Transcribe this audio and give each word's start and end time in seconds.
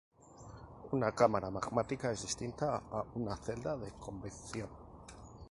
Una 0.93 1.11
cámara 1.13 1.51
magmática 1.51 2.09
es 2.11 2.23
distinta 2.23 2.81
a 2.91 3.03
una 3.13 3.37
celda 3.37 3.77
de 3.77 3.91
convección. 3.99 4.69